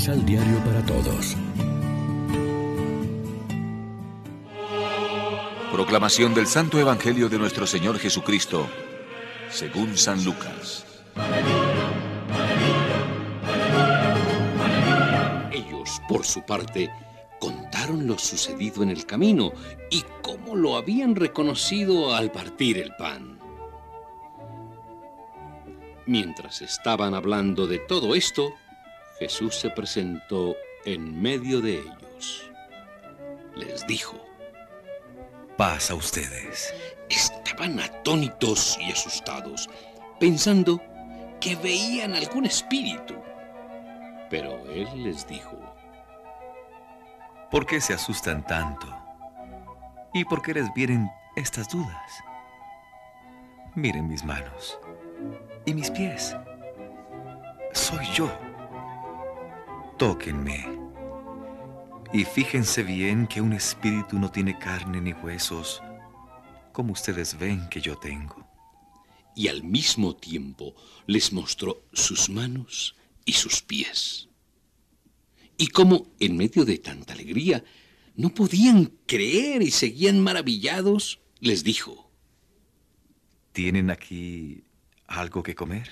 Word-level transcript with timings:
Misal 0.00 0.24
Diario 0.24 0.56
para 0.64 0.82
Todos. 0.86 1.36
Proclamación 5.70 6.32
del 6.32 6.46
Santo 6.46 6.78
Evangelio 6.78 7.28
de 7.28 7.38
nuestro 7.38 7.66
Señor 7.66 7.98
Jesucristo, 7.98 8.66
según 9.50 9.98
San 9.98 10.24
Lucas. 10.24 10.86
Ellos, 15.52 16.00
por 16.08 16.24
su 16.24 16.46
parte, 16.46 16.90
contaron 17.38 18.06
lo 18.06 18.16
sucedido 18.16 18.82
en 18.82 18.88
el 18.88 19.04
camino 19.04 19.52
y 19.90 20.02
cómo 20.22 20.56
lo 20.56 20.78
habían 20.78 21.14
reconocido 21.14 22.14
al 22.14 22.32
partir 22.32 22.78
el 22.78 22.96
pan. 22.96 23.38
Mientras 26.06 26.62
estaban 26.62 27.12
hablando 27.12 27.66
de 27.66 27.80
todo 27.80 28.14
esto, 28.14 28.54
Jesús 29.20 29.54
se 29.54 29.68
presentó 29.68 30.56
en 30.86 31.20
medio 31.20 31.60
de 31.60 31.74
ellos. 31.74 32.50
Les 33.54 33.86
dijo, 33.86 34.16
Paz 35.58 35.90
a 35.90 35.94
ustedes. 35.94 36.72
Estaban 37.10 37.78
atónitos 37.80 38.78
y 38.80 38.90
asustados, 38.90 39.68
pensando 40.18 40.80
que 41.38 41.54
veían 41.56 42.14
algún 42.14 42.46
espíritu. 42.46 43.14
Pero 44.30 44.58
él 44.70 44.88
les 45.02 45.26
dijo, 45.26 45.58
¿Por 47.50 47.66
qué 47.66 47.78
se 47.82 47.92
asustan 47.92 48.42
tanto? 48.46 48.86
¿Y 50.14 50.24
por 50.24 50.40
qué 50.40 50.54
les 50.54 50.72
vienen 50.72 51.10
estas 51.36 51.68
dudas? 51.68 52.24
Miren 53.74 54.08
mis 54.08 54.24
manos 54.24 54.78
y 55.66 55.74
mis 55.74 55.90
pies. 55.90 56.34
Soy 57.72 58.06
yo. 58.14 58.30
Tóquenme. 60.00 60.66
Y 62.10 62.24
fíjense 62.24 62.82
bien 62.82 63.26
que 63.26 63.42
un 63.42 63.52
espíritu 63.52 64.18
no 64.18 64.30
tiene 64.30 64.58
carne 64.58 64.98
ni 64.98 65.12
huesos, 65.12 65.82
como 66.72 66.94
ustedes 66.94 67.38
ven 67.38 67.68
que 67.68 67.82
yo 67.82 67.98
tengo. 67.98 68.48
Y 69.36 69.48
al 69.48 69.62
mismo 69.62 70.16
tiempo 70.16 70.74
les 71.06 71.34
mostró 71.34 71.82
sus 71.92 72.30
manos 72.30 72.96
y 73.26 73.34
sus 73.34 73.60
pies. 73.60 74.30
Y 75.58 75.66
como 75.66 76.06
en 76.18 76.34
medio 76.38 76.64
de 76.64 76.78
tanta 76.78 77.12
alegría 77.12 77.62
no 78.16 78.30
podían 78.30 78.94
creer 79.04 79.60
y 79.60 79.70
seguían 79.70 80.18
maravillados, 80.18 81.20
les 81.40 81.62
dijo, 81.62 82.10
¿Tienen 83.52 83.90
aquí 83.90 84.64
algo 85.06 85.42
que 85.42 85.54
comer? 85.54 85.90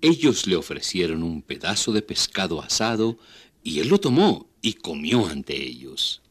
Ellos 0.00 0.46
le 0.46 0.56
ofrecieron 0.56 1.22
un 1.22 1.42
pedazo 1.42 1.92
de 1.92 2.02
pescado 2.02 2.60
asado 2.60 3.18
y 3.62 3.80
él 3.80 3.88
lo 3.88 3.98
tomó 3.98 4.48
y 4.60 4.74
comió 4.74 5.26
ante 5.26 5.56
ellos. 5.56 6.22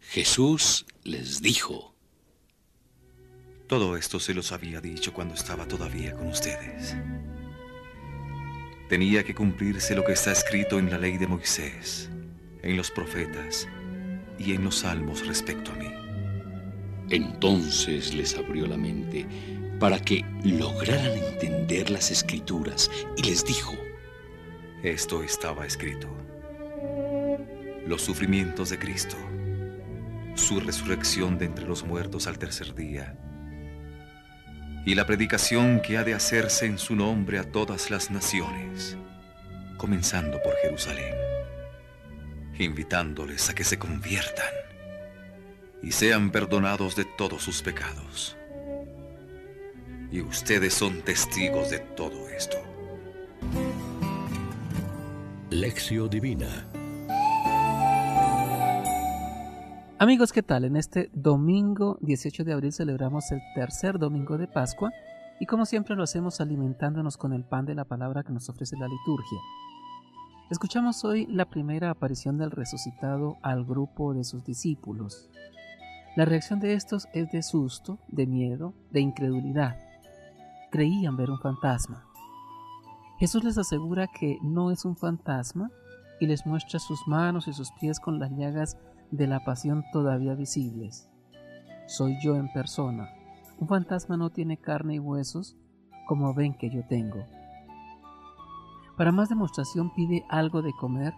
Jesús 0.00 0.86
les 1.04 1.42
dijo, 1.42 1.94
Todo 3.66 3.96
esto 3.96 4.18
se 4.18 4.34
los 4.34 4.52
había 4.52 4.80
dicho 4.80 5.12
cuando 5.12 5.34
estaba 5.34 5.66
todavía 5.66 6.14
con 6.14 6.28
ustedes. 6.28 6.96
Tenía 8.88 9.22
que 9.22 9.34
cumplirse 9.34 9.94
lo 9.94 10.04
que 10.04 10.12
está 10.12 10.32
escrito 10.32 10.78
en 10.78 10.90
la 10.90 10.98
ley 10.98 11.16
de 11.16 11.28
Moisés, 11.28 12.10
en 12.62 12.76
los 12.76 12.90
profetas 12.90 13.68
y 14.38 14.52
en 14.52 14.64
los 14.64 14.78
salmos 14.78 15.26
respecto 15.26 15.70
a 15.70 15.76
mí. 15.76 15.90
Entonces 17.10 18.14
les 18.14 18.36
abrió 18.36 18.66
la 18.66 18.76
mente 18.76 19.26
para 19.80 19.98
que 19.98 20.24
lograran 20.44 21.16
entender 21.16 21.88
las 21.88 22.10
escrituras 22.10 22.90
y 23.16 23.22
les 23.22 23.44
dijo, 23.44 23.72
Esto 24.82 25.22
estaba 25.22 25.66
escrito. 25.66 26.06
Los 27.86 28.02
sufrimientos 28.02 28.68
de 28.68 28.78
Cristo, 28.78 29.16
su 30.34 30.60
resurrección 30.60 31.38
de 31.38 31.46
entre 31.46 31.66
los 31.66 31.82
muertos 31.82 32.26
al 32.26 32.38
tercer 32.38 32.74
día, 32.74 33.16
y 34.84 34.94
la 34.94 35.06
predicación 35.06 35.80
que 35.80 35.96
ha 35.96 36.04
de 36.04 36.14
hacerse 36.14 36.66
en 36.66 36.78
su 36.78 36.94
nombre 36.94 37.38
a 37.38 37.50
todas 37.50 37.90
las 37.90 38.10
naciones, 38.10 38.98
comenzando 39.78 40.42
por 40.42 40.54
Jerusalén, 40.56 41.14
invitándoles 42.58 43.48
a 43.48 43.54
que 43.54 43.64
se 43.64 43.78
conviertan 43.78 44.52
y 45.82 45.92
sean 45.92 46.30
perdonados 46.30 46.96
de 46.96 47.06
todos 47.16 47.42
sus 47.42 47.62
pecados 47.62 48.36
y 50.12 50.22
ustedes 50.22 50.74
son 50.74 51.02
testigos 51.02 51.70
de 51.70 51.78
todo 51.78 52.28
esto. 52.28 52.56
Lección 55.50 56.08
Divina 56.08 56.66
Amigos, 59.98 60.32
¿qué 60.32 60.42
tal? 60.42 60.64
En 60.64 60.76
este 60.76 61.10
domingo 61.12 61.98
18 62.00 62.44
de 62.44 62.52
abril 62.52 62.72
celebramos 62.72 63.30
el 63.32 63.40
tercer 63.54 63.98
domingo 63.98 64.38
de 64.38 64.46
Pascua 64.46 64.90
y 65.38 65.46
como 65.46 65.66
siempre 65.66 65.94
lo 65.94 66.04
hacemos 66.04 66.40
alimentándonos 66.40 67.16
con 67.16 67.32
el 67.32 67.44
pan 67.44 67.66
de 67.66 67.74
la 67.74 67.84
palabra 67.84 68.22
que 68.22 68.32
nos 68.32 68.48
ofrece 68.48 68.76
la 68.78 68.88
liturgia. 68.88 69.38
Escuchamos 70.50 71.04
hoy 71.04 71.26
la 71.26 71.44
primera 71.44 71.90
aparición 71.90 72.38
del 72.38 72.50
resucitado 72.50 73.36
al 73.42 73.64
grupo 73.64 74.14
de 74.14 74.24
sus 74.24 74.44
discípulos. 74.44 75.28
La 76.16 76.24
reacción 76.24 76.60
de 76.60 76.74
estos 76.74 77.06
es 77.12 77.30
de 77.30 77.42
susto, 77.42 77.98
de 78.08 78.26
miedo, 78.26 78.74
de 78.90 79.00
incredulidad 79.00 79.89
creían 80.70 81.16
ver 81.16 81.30
un 81.30 81.38
fantasma. 81.38 82.06
Jesús 83.18 83.44
les 83.44 83.58
asegura 83.58 84.06
que 84.06 84.38
no 84.42 84.70
es 84.70 84.84
un 84.84 84.96
fantasma 84.96 85.70
y 86.20 86.26
les 86.26 86.46
muestra 86.46 86.78
sus 86.78 87.06
manos 87.06 87.48
y 87.48 87.52
sus 87.52 87.70
pies 87.72 88.00
con 88.00 88.18
las 88.18 88.30
llagas 88.30 88.78
de 89.10 89.26
la 89.26 89.44
pasión 89.44 89.84
todavía 89.92 90.34
visibles. 90.34 91.08
Soy 91.86 92.16
yo 92.22 92.36
en 92.36 92.52
persona. 92.52 93.10
Un 93.58 93.68
fantasma 93.68 94.16
no 94.16 94.30
tiene 94.30 94.56
carne 94.56 94.94
y 94.94 94.98
huesos 94.98 95.56
como 96.06 96.32
ven 96.34 96.54
que 96.54 96.70
yo 96.70 96.86
tengo. 96.86 97.26
Para 98.96 99.12
más 99.12 99.28
demostración 99.28 99.92
pide 99.94 100.24
algo 100.28 100.62
de 100.62 100.72
comer 100.72 101.12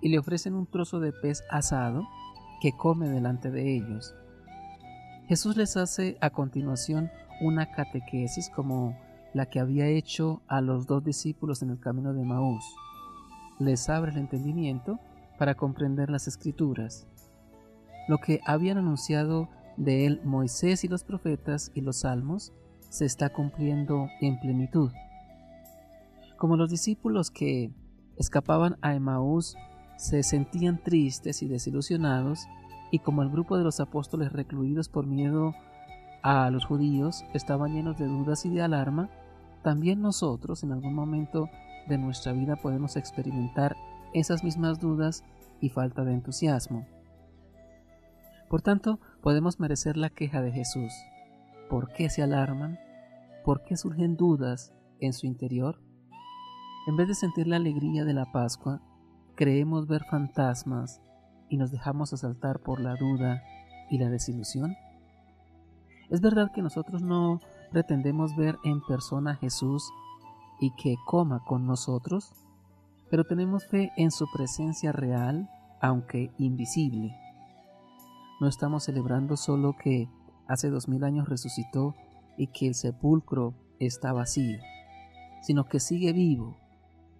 y 0.00 0.08
le 0.08 0.18
ofrecen 0.18 0.54
un 0.54 0.66
trozo 0.66 1.00
de 1.00 1.12
pez 1.12 1.42
asado 1.50 2.06
que 2.60 2.76
come 2.76 3.08
delante 3.08 3.50
de 3.50 3.76
ellos. 3.76 4.14
Jesús 5.28 5.56
les 5.56 5.76
hace 5.76 6.18
a 6.20 6.30
continuación 6.30 7.10
una 7.40 7.70
catequesis 7.70 8.50
como 8.50 8.96
la 9.34 9.46
que 9.46 9.60
había 9.60 9.86
hecho 9.86 10.42
a 10.46 10.60
los 10.60 10.86
dos 10.86 11.04
discípulos 11.04 11.62
en 11.62 11.70
el 11.70 11.80
camino 11.80 12.12
de 12.12 12.24
Maús. 12.24 12.64
Les 13.58 13.88
abre 13.88 14.12
el 14.12 14.18
entendimiento 14.18 14.98
para 15.38 15.54
comprender 15.54 16.10
las 16.10 16.28
escrituras. 16.28 17.06
Lo 18.08 18.18
que 18.18 18.40
habían 18.44 18.78
anunciado 18.78 19.48
de 19.76 20.06
él 20.06 20.20
Moisés 20.24 20.84
y 20.84 20.88
los 20.88 21.04
profetas 21.04 21.70
y 21.74 21.80
los 21.80 22.00
salmos 22.00 22.52
se 22.90 23.06
está 23.06 23.30
cumpliendo 23.30 24.08
en 24.20 24.38
plenitud. 24.38 24.90
Como 26.36 26.56
los 26.56 26.70
discípulos 26.70 27.30
que 27.30 27.72
escapaban 28.16 28.76
a 28.82 28.94
Emaús 28.94 29.56
se 29.96 30.22
sentían 30.22 30.82
tristes 30.82 31.42
y 31.42 31.48
desilusionados, 31.48 32.46
y 32.90 32.98
como 32.98 33.22
el 33.22 33.30
grupo 33.30 33.56
de 33.56 33.64
los 33.64 33.80
apóstoles 33.80 34.32
recluidos 34.32 34.88
por 34.88 35.06
miedo 35.06 35.54
a 36.22 36.50
los 36.50 36.64
judíos 36.64 37.24
estaban 37.34 37.72
llenos 37.74 37.98
de 37.98 38.06
dudas 38.06 38.44
y 38.46 38.50
de 38.50 38.62
alarma, 38.62 39.10
también 39.62 40.00
nosotros 40.00 40.62
en 40.62 40.72
algún 40.72 40.94
momento 40.94 41.48
de 41.88 41.98
nuestra 41.98 42.32
vida 42.32 42.56
podemos 42.56 42.96
experimentar 42.96 43.76
esas 44.14 44.44
mismas 44.44 44.78
dudas 44.80 45.24
y 45.60 45.68
falta 45.68 46.04
de 46.04 46.12
entusiasmo. 46.12 46.86
Por 48.48 48.62
tanto, 48.62 49.00
podemos 49.22 49.60
merecer 49.60 49.96
la 49.96 50.10
queja 50.10 50.42
de 50.42 50.52
Jesús. 50.52 50.92
¿Por 51.70 51.92
qué 51.92 52.10
se 52.10 52.22
alarman? 52.22 52.78
¿Por 53.44 53.64
qué 53.64 53.76
surgen 53.76 54.16
dudas 54.16 54.74
en 55.00 55.12
su 55.12 55.26
interior? 55.26 55.80
En 56.86 56.96
vez 56.96 57.08
de 57.08 57.14
sentir 57.14 57.46
la 57.46 57.56
alegría 57.56 58.04
de 58.04 58.12
la 58.12 58.30
Pascua, 58.30 58.82
creemos 59.36 59.86
ver 59.86 60.04
fantasmas 60.10 61.00
y 61.48 61.56
nos 61.56 61.70
dejamos 61.70 62.12
asaltar 62.12 62.60
por 62.60 62.80
la 62.80 62.96
duda 62.96 63.42
y 63.90 63.98
la 63.98 64.10
desilusión. 64.10 64.76
Es 66.12 66.20
verdad 66.20 66.52
que 66.52 66.60
nosotros 66.60 67.00
no 67.00 67.40
pretendemos 67.70 68.36
ver 68.36 68.58
en 68.64 68.82
persona 68.82 69.30
a 69.30 69.36
Jesús 69.36 69.90
y 70.60 70.70
que 70.72 70.96
coma 71.06 71.42
con 71.42 71.66
nosotros, 71.66 72.34
pero 73.10 73.24
tenemos 73.24 73.66
fe 73.66 73.92
en 73.96 74.10
su 74.10 74.26
presencia 74.30 74.92
real, 74.92 75.48
aunque 75.80 76.30
invisible. 76.36 77.16
No 78.42 78.46
estamos 78.46 78.84
celebrando 78.84 79.38
solo 79.38 79.74
que 79.82 80.10
hace 80.48 80.68
dos 80.68 80.86
mil 80.86 81.02
años 81.02 81.30
resucitó 81.30 81.94
y 82.36 82.48
que 82.48 82.66
el 82.66 82.74
sepulcro 82.74 83.54
está 83.78 84.12
vacío, 84.12 84.58
sino 85.40 85.64
que 85.64 85.80
sigue 85.80 86.12
vivo 86.12 86.58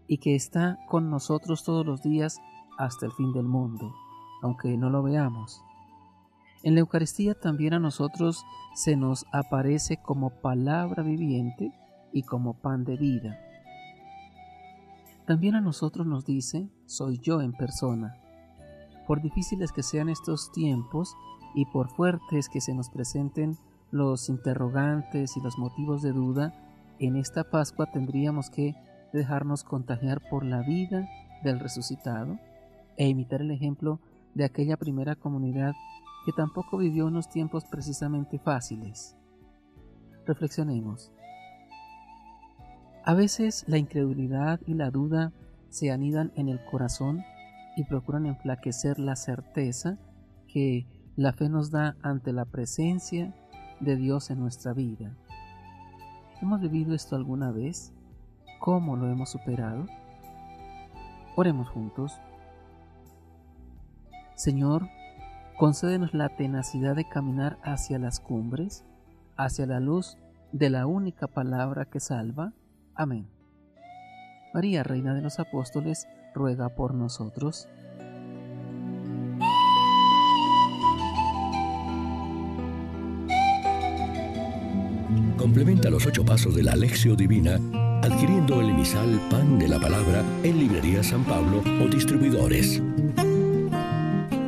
y 0.07 0.19
que 0.19 0.35
está 0.35 0.79
con 0.87 1.09
nosotros 1.09 1.65
todos 1.65 1.87
los 1.87 2.03
días 2.03 2.43
hasta 2.77 3.07
el 3.07 3.13
fin 3.13 3.33
del 3.33 3.47
mundo, 3.47 3.91
aunque 4.43 4.77
no 4.77 4.91
lo 4.91 5.03
veamos. 5.03 5.65
En 6.65 6.75
la 6.75 6.81
Eucaristía 6.81 7.35
también 7.35 7.75
a 7.75 7.81
nosotros 7.81 8.45
se 8.75 8.97
nos 8.97 9.27
aparece 9.33 9.97
como 9.97 10.31
palabra 10.31 11.03
viviente 11.03 11.73
y 12.13 12.23
como 12.23 12.55
pan 12.55 12.85
de 12.85 12.97
vida. 12.97 13.39
también 15.27 15.55
a 15.55 15.61
nosotros 15.61 16.07
nos 16.07 16.27
dice, 16.27 16.69
soy 16.85 17.19
yo 17.19 17.41
en 17.41 17.53
persona. 17.53 18.17
Por 19.07 19.23
difíciles 19.23 19.73
que 19.73 19.83
sean 19.83 20.09
estos 20.09 20.51
tiempos 20.53 21.17
y 21.55 21.65
por 21.67 21.89
fuertes 21.89 22.49
que 22.49 22.61
se 22.61 22.75
nos 22.75 22.91
presenten 22.91 23.57
los 23.91 24.29
interrogantes 24.29 25.37
y 25.37 25.41
los 25.41 25.59
motivos 25.59 26.03
de 26.03 26.13
duda, 26.13 26.53
en 26.99 27.17
esta 27.17 27.45
Pascua 27.45 27.87
tendríamos 27.93 28.51
que 28.51 28.75
dejarnos 29.13 29.65
contagiar 29.65 30.21
por 30.29 30.45
la 30.45 30.63
vida 30.63 31.09
del 31.45 31.61
resucitado 31.61 32.39
e 32.97 33.09
imitar 33.09 33.41
el 33.43 33.51
ejemplo 33.51 34.01
de 34.35 34.45
aquella 34.45 34.77
primera 34.77 35.15
comunidad 35.15 35.75
que 36.25 36.33
tampoco 36.33 36.79
vivió 36.79 37.07
unos 37.07 37.29
tiempos 37.29 37.65
precisamente 37.65 38.39
fáciles. 38.39 39.17
Reflexionemos. 40.27 41.13
A 43.05 43.15
veces 43.15 43.65
la 43.67 43.79
incredulidad 43.79 44.61
y 44.67 44.75
la 44.75 44.91
duda 44.91 45.33
se 45.71 45.91
anidan 45.91 46.33
en 46.37 46.49
el 46.49 46.65
corazón 46.65 47.25
y 47.77 47.85
procuran 47.85 48.27
enflaquecer 48.27 48.99
la 48.99 49.17
certeza 49.17 49.99
que 50.47 50.87
la 51.17 51.33
fe 51.33 51.49
nos 51.49 51.71
da 51.71 51.97
ante 52.03 52.33
la 52.33 52.45
presencia 52.45 53.35
de 53.81 53.97
Dios 53.97 54.31
en 54.31 54.39
nuestra 54.39 54.73
vida. 54.73 55.17
¿Hemos 56.41 56.61
vivido 56.61 56.95
esto 56.95 57.17
alguna 57.17 57.51
vez? 57.51 57.93
¿Cómo 58.61 58.97
lo 58.97 59.09
hemos 59.09 59.31
superado? 59.31 59.87
Oremos 61.35 61.69
juntos. 61.69 62.21
Señor, 64.35 64.89
concédenos 65.63 66.13
la 66.13 66.29
tenacidad 66.29 66.97
de 66.97 67.09
caminar 67.09 67.57
hacia 67.63 67.97
las 67.97 68.19
cumbres, 68.19 68.85
hacia 69.37 69.65
la 69.65 69.79
luz 69.79 70.19
de 70.51 70.71
la 70.71 70.87
única 70.87 71.29
palabra 71.29 71.85
que 71.85 72.01
salva. 72.01 72.53
Amén. 72.97 73.29
María, 74.53 74.83
Reina 74.83 75.15
de 75.15 75.23
los 75.23 75.39
Apóstoles, 75.39 76.09
ruega 76.35 76.71
por 76.71 76.95
nosotros. 76.95 77.69
Complementa 85.39 85.91
los 85.91 86.05
ocho 86.05 86.25
pasos 86.25 86.57
de 86.57 86.65
la 86.65 86.73
Alexio 86.73 87.15
Divina 87.15 87.61
adquiriendo 88.03 88.61
el 88.61 88.71
emisal 88.71 89.21
Pan 89.31 89.61
de 89.61 89.69
la 89.69 89.79
Palabra 89.79 90.25
en 90.43 90.59
Librería 90.59 91.05
San 91.05 91.23
Pablo 91.23 91.63
o 91.81 91.87
distribuidores. 91.87 92.83